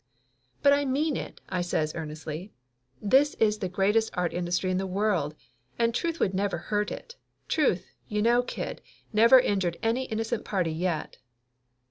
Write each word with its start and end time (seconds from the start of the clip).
"But 0.63 0.73
I 0.73 0.83
mean 0.83 1.15
it!" 1.15 1.41
I 1.47 1.61
says 1.61 1.93
earnestly. 1.93 2.51
"This 2.99 3.35
is 3.35 3.59
the 3.59 3.69
greatest 3.69 4.09
art 4.15 4.33
industry 4.33 4.71
in 4.71 4.79
the 4.79 4.87
world, 4.87 5.35
and 5.77 5.93
truth 5.93 6.19
would 6.19 6.33
never 6.33 6.57
hurt 6.57 6.91
it; 6.91 7.17
truth, 7.47 7.85
you 8.07 8.23
know, 8.23 8.41
kid, 8.41 8.81
never 9.13 9.39
injured 9.39 9.77
any 9.83 10.05
innocent 10.05 10.43
party 10.43 10.71
yet!" 10.71 11.19